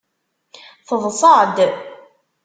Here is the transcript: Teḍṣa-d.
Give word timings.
Teḍṣa-d. 0.87 1.57